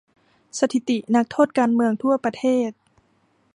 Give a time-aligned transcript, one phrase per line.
[0.59, 2.71] สถิตินักโทษการเมืองทั่วประเทศ